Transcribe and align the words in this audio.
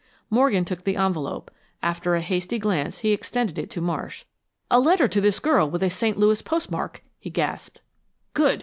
Morgan 0.31 0.65
took 0.65 0.83
the 0.83 0.95
envelope. 0.95 1.51
After 1.83 2.15
a 2.15 2.21
hasty 2.21 2.57
glance 2.57 2.97
he 3.05 3.11
extended 3.11 3.59
it 3.59 3.69
to 3.69 3.81
Marsh. 3.81 4.25
"A 4.71 4.79
letter 4.79 5.07
to 5.07 5.21
this 5.21 5.39
girl 5.39 5.69
with 5.69 5.83
a 5.83 5.91
St. 5.91 6.17
Louis 6.17 6.41
postmark!" 6.41 7.03
he 7.19 7.29
gasped. 7.29 7.83
"Good!" 8.33 8.59